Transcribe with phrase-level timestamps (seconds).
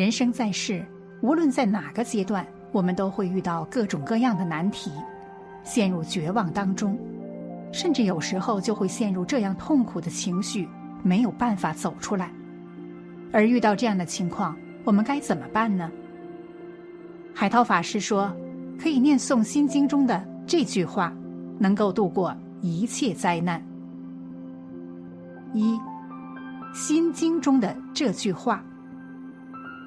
[0.00, 0.82] 人生在世，
[1.20, 4.90] 无论在哪个阶段，我们都会遇到各种各样的难题，
[5.62, 6.98] 陷入绝望当中，
[7.70, 10.66] 甚至有时候就会陷入这样痛苦的情绪，
[11.02, 12.32] 没有办法走出来。
[13.30, 15.92] 而遇到这样的情况，我们该怎么办呢？
[17.34, 18.34] 海涛法师说，
[18.78, 21.12] 可以念诵《心经》中的这句话，
[21.58, 23.62] 能够度过一切灾难。
[25.52, 25.74] 一，
[26.72, 28.64] 《心经》中的这句话。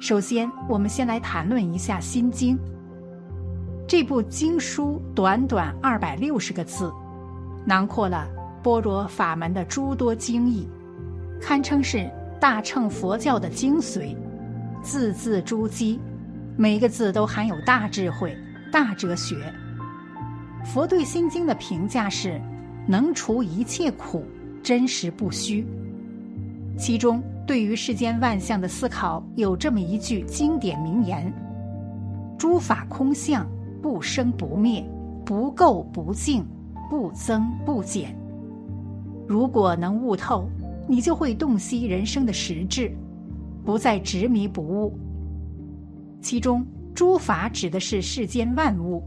[0.00, 2.56] 首先，我们先来谈论一下《心经》
[3.86, 6.92] 这部经书，短短二百六十个字，
[7.64, 8.26] 囊括了
[8.62, 10.68] 般若法门的诸多经义，
[11.40, 12.10] 堪称是
[12.40, 14.16] 大乘佛教的精髓，
[14.82, 15.98] 字字珠玑，
[16.56, 18.36] 每个字都含有大智慧、
[18.72, 19.36] 大哲学。
[20.64, 22.40] 佛对《心经》的评价是：
[22.88, 24.26] 能除一切苦，
[24.62, 25.64] 真实不虚。
[26.76, 27.22] 其中。
[27.46, 31.32] 对于世间万象的思考，有这么一句经典名言
[32.38, 33.46] ：“诸法空相，
[33.82, 34.84] 不生不灭，
[35.24, 36.46] 不垢不净，
[36.88, 38.16] 不增不减。”
[39.26, 40.48] 如果能悟透，
[40.86, 42.92] 你就会洞悉人生的实质，
[43.64, 44.96] 不再执迷不悟。
[46.20, 49.02] 其中“诸法”指的是世间万物，“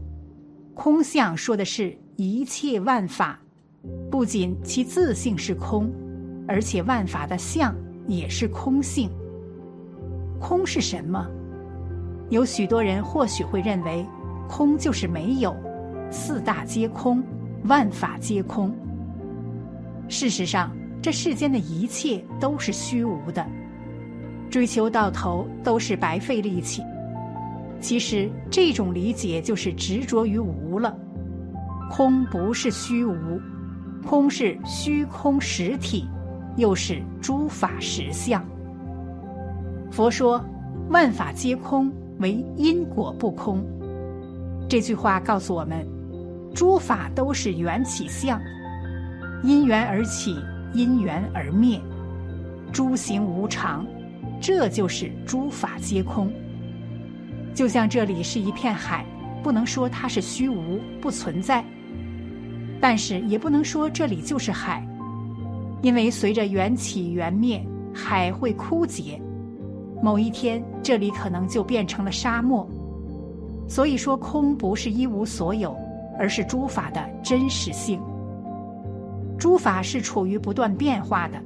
[0.74, 3.40] 空相”说的是一切万法，
[4.10, 5.90] 不仅其自性是空，
[6.46, 7.74] 而且万法的相。
[8.06, 9.10] 也是空性。
[10.40, 11.26] 空是什么？
[12.28, 14.04] 有许多人或许会认为，
[14.48, 15.54] 空就是没有，
[16.10, 17.22] 四大皆空，
[17.64, 18.74] 万法皆空。
[20.08, 23.46] 事实上，这世间的一切都是虚无的，
[24.50, 26.82] 追求到头都是白费力气。
[27.80, 30.96] 其实，这种理解就是执着于无了。
[31.90, 33.40] 空不是虚无，
[34.04, 36.08] 空是虚空实体。
[36.56, 38.44] 又是诸法实相。
[39.90, 40.44] 佛说
[40.90, 43.64] ：“万法皆空，唯因果不空。”
[44.68, 45.86] 这句话告诉我们，
[46.54, 48.40] 诸法都是缘起相，
[49.42, 50.36] 因缘而起，
[50.72, 51.80] 因缘而灭，
[52.72, 53.86] 诸行无常，
[54.40, 56.32] 这就是诸法皆空。
[57.54, 59.06] 就像这里是一片海，
[59.42, 61.64] 不能说它是虚无不存在，
[62.80, 64.86] 但是也不能说这里就是海。
[65.82, 67.64] 因为随着缘起缘灭，
[67.94, 69.20] 海会枯竭，
[70.02, 72.68] 某一天这里可能就变成了沙漠。
[73.68, 75.76] 所以说，空不是一无所有，
[76.18, 78.00] 而是诸法的真实性。
[79.38, 81.42] 诸法是处于不断变化的，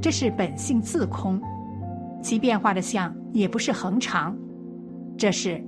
[0.00, 1.40] 这是本性自空，
[2.22, 4.36] 其变化的相也不是恒常，
[5.16, 5.62] 这是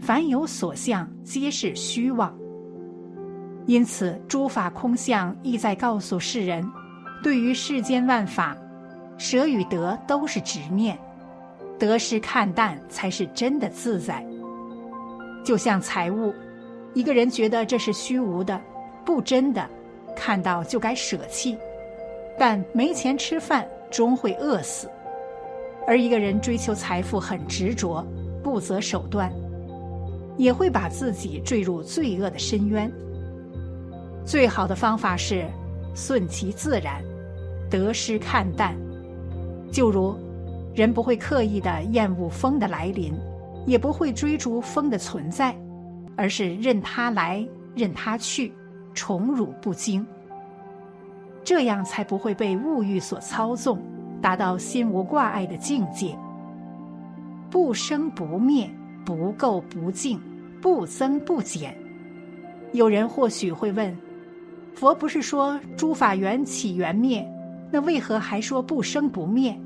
[0.00, 2.36] 凡有所相，皆是虚妄。
[3.66, 6.66] 因此，诸法空相意在告诉世人。
[7.20, 8.56] 对于世间万法，
[9.16, 10.96] 舍与得都是执念，
[11.76, 14.24] 得失看淡才是真的自在。
[15.44, 16.32] 就像财物，
[16.94, 18.60] 一个人觉得这是虚无的、
[19.04, 19.68] 不真的，
[20.14, 21.58] 看到就该舍弃，
[22.38, 24.86] 但没钱吃饭终会饿死；
[25.88, 28.06] 而一个人追求财富很执着、
[28.44, 29.32] 不择手段，
[30.36, 32.90] 也会把自己坠入罪恶的深渊。
[34.24, 35.44] 最好的方法是。
[35.94, 37.02] 顺其自然，
[37.70, 38.76] 得失看淡。
[39.70, 40.16] 就如，
[40.74, 43.12] 人不会刻意的厌恶风的来临，
[43.66, 45.54] 也不会追逐风的存在，
[46.16, 48.52] 而是任它来，任它去，
[48.94, 50.06] 宠辱不惊。
[51.44, 53.78] 这样才不会被物欲所操纵，
[54.20, 56.16] 达到心无挂碍的境界。
[57.50, 58.70] 不生不灭，
[59.04, 60.20] 不垢不净，
[60.60, 61.76] 不增不减。
[62.72, 63.96] 有人或许会问。
[64.74, 67.26] 佛不是说诸法缘起缘灭，
[67.70, 69.58] 那为何还说不生不灭？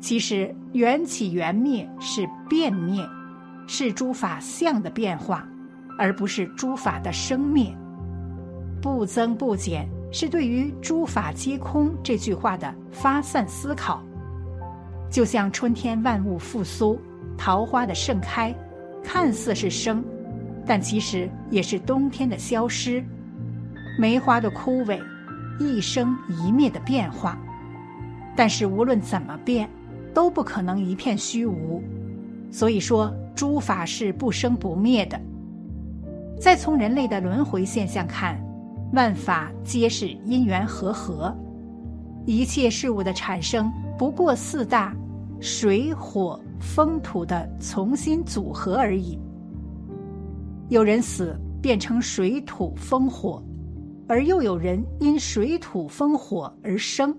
[0.00, 3.06] 其实缘起缘灭是变灭，
[3.66, 5.48] 是诸法相的变化，
[5.98, 7.74] 而不是诸法的生灭。
[8.80, 14.02] 不增不减是对于诸法皆空这句话的发散思考。
[15.10, 17.00] 就像春天万物复苏，
[17.36, 18.54] 桃花的盛开，
[19.02, 20.04] 看似是生，
[20.66, 23.02] 但其实也是冬天的消失。
[23.98, 25.00] 梅花的枯萎，
[25.58, 27.38] 一生一灭的变化，
[28.36, 29.68] 但是无论怎么变，
[30.12, 31.82] 都不可能一片虚无。
[32.50, 35.20] 所以说，诸法是不生不灭的。
[36.38, 38.38] 再从人类的轮回现象看，
[38.92, 41.34] 万法皆是因缘和合，
[42.26, 44.94] 一切事物的产生不过四大
[45.40, 49.18] 水火风土的重新组合而已。
[50.68, 53.42] 有人死变成水土风火。
[54.08, 57.16] 而又有人因水土风火而生，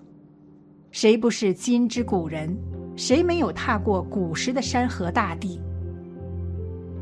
[0.92, 2.58] 谁不是今之古人？
[2.96, 5.60] 谁没有踏过古时的山河大地？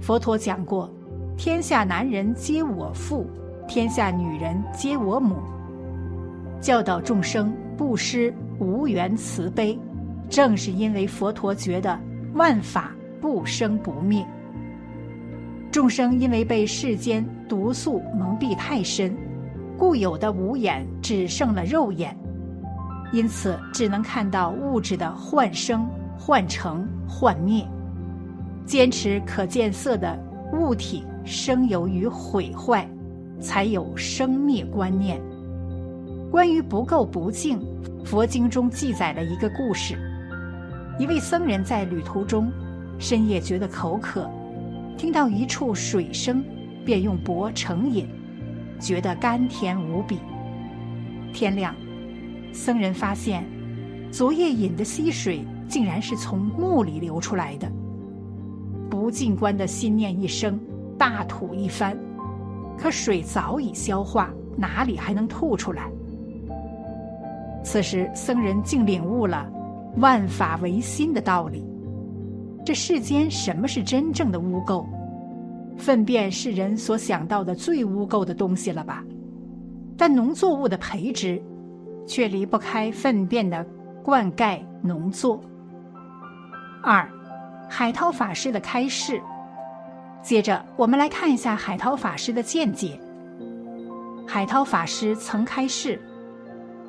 [0.01, 0.91] 佛陀讲过
[1.37, 3.27] ：“天下男人皆我父，
[3.67, 5.37] 天下女人皆我母。”
[6.59, 9.79] 教导众生布施无缘慈悲，
[10.29, 11.97] 正是因为佛陀觉得
[12.33, 14.25] 万法不生不灭。
[15.71, 19.15] 众生因为被世间毒素蒙蔽太深，
[19.77, 22.17] 固有的五眼只剩了肉眼。
[23.11, 25.87] 因此，只能看到物质的幻生、
[26.17, 27.65] 幻成、幻灭，
[28.65, 30.17] 坚持可见色的
[30.53, 32.89] 物体生由于毁坏，
[33.39, 35.21] 才有生灭观念。
[36.31, 37.61] 关于不垢不净，
[38.03, 39.95] 佛经中记载了一个故事：
[40.99, 42.51] 一位僧人在旅途中，
[42.99, 44.29] 深夜觉得口渴，
[44.97, 46.43] 听到一处水声，
[46.83, 48.09] 便用钵盛饮，
[48.85, 50.19] 觉得甘甜无比。
[51.33, 51.75] 天亮。
[52.53, 53.43] 僧人发现，
[54.11, 57.67] 昨夜饮的溪水竟然是从墓里流出来的。
[58.87, 60.59] 不进观的心念一生，
[60.99, 61.97] 大吐一番，
[62.77, 65.89] 可水早已消化，哪里还能吐出来？
[67.63, 69.51] 此时，僧人竟领悟了
[69.97, 71.65] “万法唯心”的道理。
[72.63, 74.85] 这世间什么是真正的污垢？
[75.77, 79.03] 粪便是人所想到的最污垢的东西了吧？
[79.97, 81.41] 但农作物的培植。
[82.07, 83.65] 却离不开粪便的
[84.03, 85.41] 灌溉农作。
[86.83, 87.09] 二，
[87.67, 89.19] 海涛法师的开示。
[90.21, 92.99] 接着，我们来看一下海涛法师的见解。
[94.27, 95.99] 海涛法师曾开示：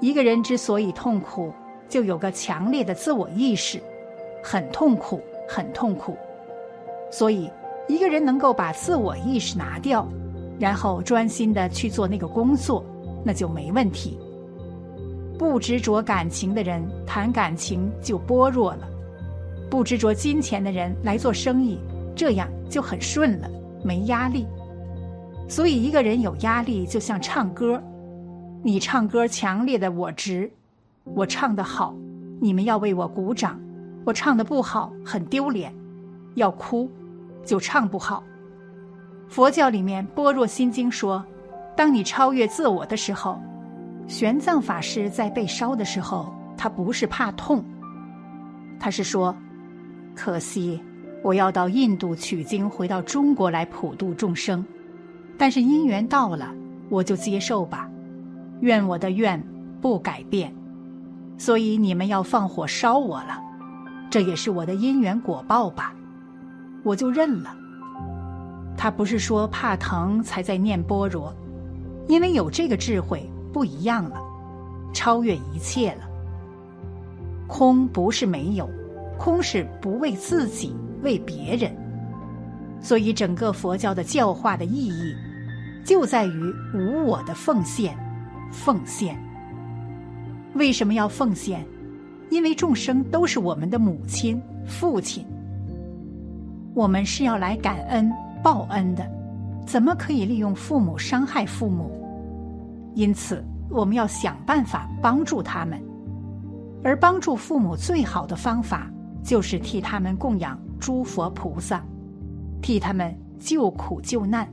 [0.01, 1.51] 一个人之所以痛苦，
[1.89, 3.83] 就有个强烈的自我意识，
[4.43, 6.15] 很痛苦，很痛苦。
[7.11, 7.51] 所以，
[7.89, 10.07] 一个人能够把自我意识拿掉，
[10.59, 12.85] 然后专心的去做那个工作，
[13.25, 14.19] 那就没问题。
[15.39, 18.89] 不执着感情的人谈感情就般若了，
[19.71, 21.79] 不执着金钱的人来做生意，
[22.15, 23.49] 这样就很顺了，
[23.85, 24.47] 没压力。
[25.49, 27.81] 所以一个人有压力，就像唱歌，
[28.63, 30.51] 你唱歌强烈的我执，
[31.05, 31.95] 我唱的好，
[32.41, 33.57] 你们要为我鼓掌；
[34.05, 35.73] 我唱的不好，很丢脸，
[36.35, 36.91] 要哭，
[37.47, 38.23] 就唱不好。
[39.29, 41.25] 佛教里面《般若心经》说，
[41.75, 43.41] 当你超越自我的时候。
[44.09, 47.65] 玄奘法师在被烧的时候，他不是怕痛，
[48.79, 49.35] 他是说
[50.15, 50.81] ：“可惜
[51.25, 54.65] 我要到印度取经，回到中国来普度众生，
[55.37, 56.55] 但是因缘到了，
[56.89, 57.91] 我就接受吧，
[58.61, 59.43] 愿我的愿
[59.81, 60.55] 不改变，
[61.37, 63.43] 所以你们要放火烧我了，
[64.09, 65.93] 这也是我的因缘果报吧，
[66.87, 67.55] 我就认了。”
[68.79, 71.35] 他不是说怕疼才在念般若，
[72.09, 73.29] 因为有这个智慧。
[73.53, 74.21] 不一样了，
[74.93, 76.07] 超越一切了。
[77.47, 78.69] 空不是没有，
[79.17, 81.75] 空是不为自己，为别人。
[82.83, 85.17] 所以整个佛教的教化的意义，
[85.87, 87.97] 就在于无我的奉献。
[88.53, 89.17] 奉献。
[90.53, 91.67] 为什么要奉献？
[92.29, 95.27] 因为众生都是我们的母亲、父亲，
[96.77, 98.13] 我们是要来感恩
[98.43, 99.11] 报恩的，
[99.67, 101.91] 怎么可以利用父母伤害父母？
[102.95, 105.81] 因此，我们要想办法帮助他们，
[106.85, 108.93] 而帮助父母最好的方法
[109.25, 111.83] 就是替他们供养诸佛菩萨，
[112.61, 114.47] 替他们救苦救难。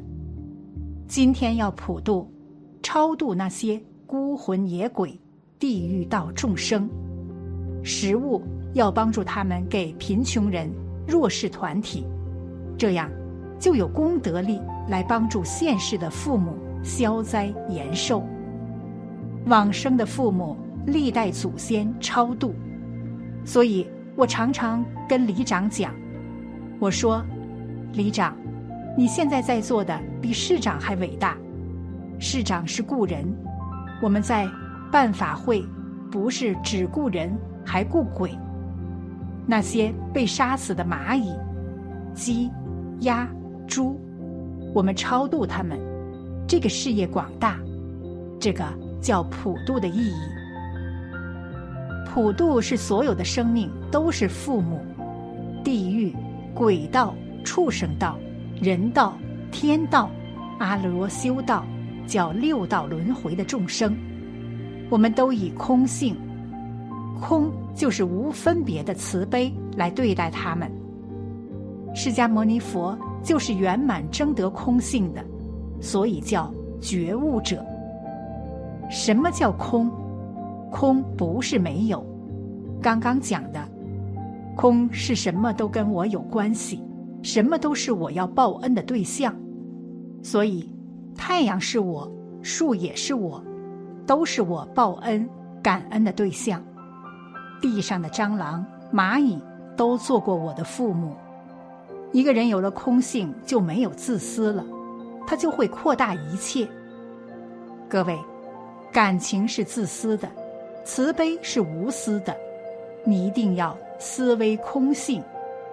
[1.10, 2.32] 今天要普度、
[2.82, 5.20] 超度那些孤魂野鬼、
[5.60, 6.90] 地狱道众生，
[7.84, 8.42] 食物
[8.76, 10.72] 要帮助他们给贫穷人、
[11.08, 12.06] 弱势团体，
[12.78, 13.10] 这样
[13.60, 16.58] 就有功德力来帮助现世的父母。
[16.86, 18.22] 消灾延寿，
[19.46, 22.54] 往生的父母历代祖先超度，
[23.46, 25.96] 所以我常常跟里长讲，
[26.80, 27.24] 我说，
[27.94, 28.36] 里长，
[28.98, 31.38] 你现在在做的比市长还伟大。
[32.20, 33.34] 市长是雇人，
[34.02, 34.46] 我们在
[34.92, 35.66] 办法会，
[36.12, 37.34] 不是只顾人，
[37.66, 38.38] 还顾鬼。
[39.46, 41.32] 那些被杀死的蚂蚁、
[42.14, 42.50] 鸡、
[43.02, 43.28] 鸭、
[43.68, 44.00] 猪，
[44.74, 45.80] 我们超度他们。
[46.48, 47.58] 这个事业广大，
[48.40, 48.64] 这个
[49.02, 50.14] 叫普度的意义。
[52.06, 54.80] 普度是所有的生命都是父母，
[55.64, 56.14] 地狱、
[56.54, 58.20] 鬼道、畜生道、
[58.62, 59.18] 人道、
[59.52, 60.12] 天道、
[60.60, 61.66] 阿罗修道，
[62.06, 63.98] 叫六道轮回的众生，
[64.90, 66.16] 我们都以空性，
[67.20, 70.72] 空就是无分别的慈悲来对待他们。
[71.96, 75.24] 释迦牟尼佛就是圆满争得空性的。
[75.82, 76.50] 所以叫
[76.80, 77.62] 觉悟者。
[78.90, 79.92] 什么叫空？
[80.72, 82.02] 空不是没有。
[82.82, 83.60] 刚刚讲的，
[84.56, 86.82] 空是什么都跟我有关系，
[87.22, 89.36] 什么都是我要报恩的对象。
[90.22, 90.74] 所以，
[91.18, 92.10] 太阳是我，
[92.42, 93.44] 树也是我，
[94.08, 95.28] 都是我报恩
[95.62, 96.64] 感恩的对象。
[97.64, 99.40] 地上的蟑螂、蚂蚁
[99.78, 101.16] 都做过我的父母。
[102.12, 104.66] 一个人有了空性，就没有自私了，
[105.26, 106.68] 他就会扩大一切。
[107.88, 108.20] 各位，
[108.92, 110.30] 感情是自私的，
[110.84, 112.36] 慈悲是无私的。
[113.06, 115.24] 你一定要思维空性，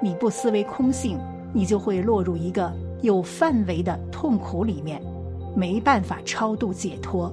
[0.01, 1.19] 你不思维空性，
[1.53, 5.03] 你就会落入一个有范围的痛苦里面，
[5.57, 7.33] 没办法超度解脱。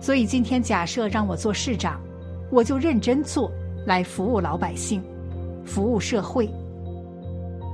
[0.00, 2.00] 所以今天假设让我做市长，
[2.54, 3.50] 我就认真做，
[3.84, 5.02] 来服务老百姓，
[5.66, 6.48] 服务社会。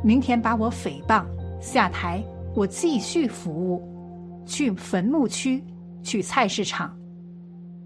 [0.02, 1.22] 明天把我诽谤
[1.60, 2.24] 下台，
[2.56, 5.62] 我继续服务，去坟墓区，
[6.02, 6.98] 去菜市场，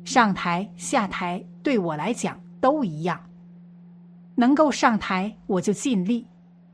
[0.05, 3.21] 上台下台对我来讲都一样。
[4.37, 6.25] 能够上台我就尽力，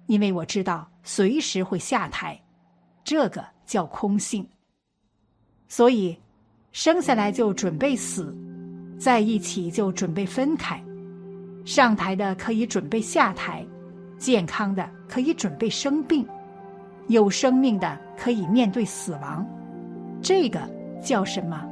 [0.05, 2.39] 因为我知道随时会下台，
[3.03, 4.47] 这个叫空性。
[5.67, 6.15] 所以
[6.73, 8.37] 生下来就准备死，
[9.01, 10.79] 在一起就准备分开，
[11.65, 13.67] 上台的可以准备下台。
[14.19, 16.27] 健康的可以准备生病，
[17.07, 19.47] 有生命的可以面对死亡，
[20.21, 20.61] 这个
[21.03, 21.67] 叫什么？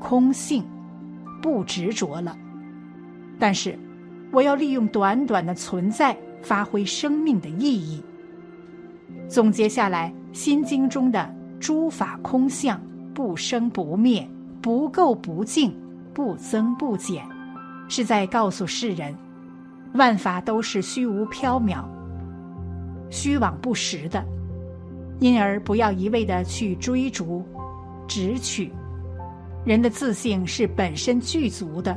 [0.00, 0.64] 空性，
[1.42, 2.34] 不执着了。
[3.38, 3.78] 但是，
[4.32, 8.02] 我要利用短短的存在，发挥生命的意义。
[9.28, 12.80] 总结下来，《心经》中的诸法空相，
[13.12, 14.26] 不生不灭，
[14.62, 15.70] 不垢不净，
[16.18, 17.24] 不增不减，
[17.88, 19.14] 是在告诉世人。
[19.94, 21.84] 万法都是虚无缥缈、
[23.08, 24.20] 虚妄不实的，
[25.20, 27.46] 因而不要一味的去追逐、
[28.08, 28.72] 执取。
[29.64, 31.96] 人的自性是本身具足的，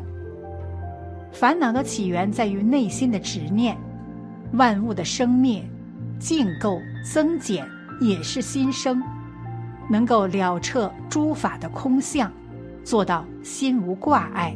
[1.31, 3.75] 烦恼的起源在于内心的执念。
[4.53, 5.67] 万物的生灭、
[6.19, 7.67] 净垢、增减
[7.99, 9.01] 也是心生。
[9.89, 12.31] 能够了彻诸法的空相，
[12.83, 14.55] 做到心无挂碍，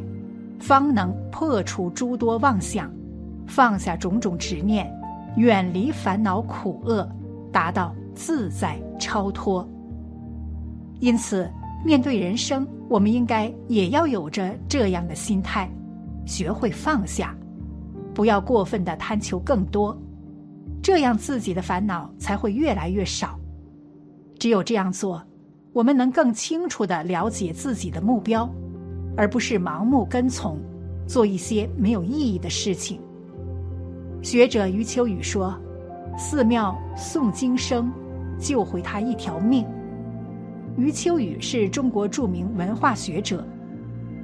[0.58, 2.90] 方能破除诸多妄想。
[3.46, 4.92] 放下种种执念，
[5.36, 7.08] 远离烦恼苦厄，
[7.52, 9.66] 达到自在超脱。
[10.98, 11.48] 因此，
[11.84, 15.70] 面对人生，我们应该也要有着这样的心态，
[16.26, 17.36] 学会放下，
[18.12, 19.96] 不要过分的贪求更多，
[20.82, 23.38] 这样自己的烦恼才会越来越少。
[24.40, 25.22] 只有这样做，
[25.76, 28.50] 我们能更清楚的了解自己的目标，
[29.14, 30.58] 而不是盲目跟从，
[31.06, 32.98] 做一些没有意义的事情。
[34.22, 35.54] 学者余秋雨说
[36.16, 37.92] ：“寺庙诵经声，
[38.38, 39.66] 救回他一条命。”
[40.78, 43.46] 余秋雨是中国著名文化学者，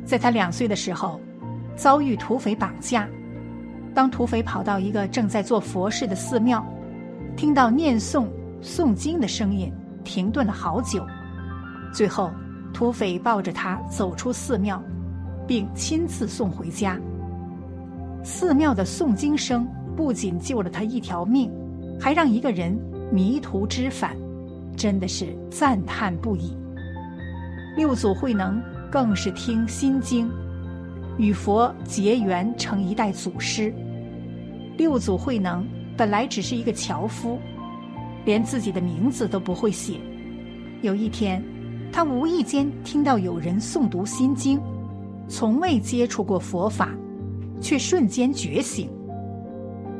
[0.06, 1.21] 在他两岁的时候，
[1.76, 3.06] 遭遇土匪绑架。
[3.92, 6.64] 当土匪跑到一个正在做佛事的寺庙，
[7.37, 8.26] 听到念诵
[8.62, 9.71] 诵经的声音，
[10.02, 11.04] 停顿了好久。
[11.92, 12.30] 最后，
[12.72, 14.82] 土匪抱着他走出寺庙，
[15.46, 16.99] 并亲自送回家。
[18.25, 19.66] 寺庙的诵经声。
[19.94, 21.52] 不仅救了他一条命，
[22.00, 22.75] 还让一个人
[23.12, 24.16] 迷途知返，
[24.75, 26.56] 真的是赞叹不已。
[27.76, 28.58] 六祖慧能
[28.90, 30.30] 更是听心经，
[31.18, 33.70] 与佛结缘成一代祖师。
[34.78, 35.62] 六祖慧能
[35.94, 37.38] 本来只是一个樵夫，
[38.25, 40.00] 连自己的名字都不会写。
[40.80, 41.44] 有一天，
[41.92, 44.58] 他无意间听到有人诵读心经，
[45.28, 46.88] 从未接触过佛法，
[47.61, 48.88] 却瞬间觉醒。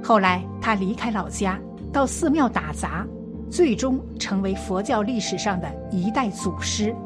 [0.03, 1.61] 后来，他离开老家，
[1.93, 3.07] 到寺庙打杂，
[3.51, 6.97] 最终成为佛教历史上的一代祖师。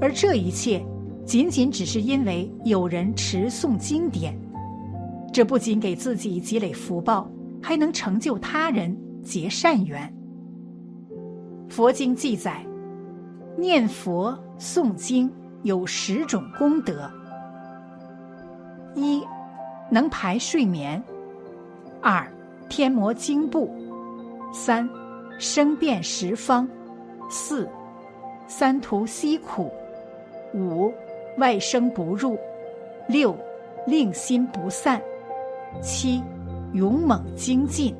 [0.00, 0.80] 而这一切，
[1.26, 4.32] 仅仅只是因为有人持诵经典。
[5.32, 7.28] 这不仅给自己积累福报，
[7.60, 10.12] 还能成就他人结善缘。
[11.68, 12.64] 佛经记载，
[13.60, 15.30] 念佛诵经
[15.64, 17.10] 有十种功德：
[18.94, 19.22] 一，
[19.90, 21.02] 能排睡眠。
[22.00, 22.26] 二，
[22.70, 23.68] 天魔惊怖；
[24.50, 24.88] 三，
[25.38, 26.66] 声变十方；
[27.28, 27.68] 四，
[28.46, 29.70] 三途息苦；
[30.54, 30.90] 五，
[31.36, 32.38] 外生不入；
[33.08, 33.36] 六，
[33.86, 34.98] 令心不散；
[35.82, 36.22] 七，
[36.72, 37.94] 勇猛精进；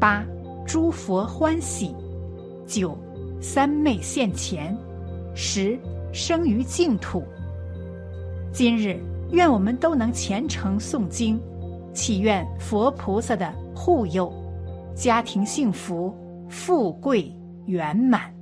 [0.00, 0.24] 八，
[0.66, 1.94] 诸佛欢喜；
[2.66, 2.96] 九，
[3.40, 4.74] 三昧现前；
[5.34, 5.78] 十，
[6.12, 7.22] 生于净土。
[8.52, 11.40] 今日，愿我们都能虔诚诵经。
[11.94, 14.32] 祈愿佛菩萨的护佑，
[14.94, 16.14] 家庭幸福，
[16.48, 17.34] 富贵
[17.66, 18.32] 圆满。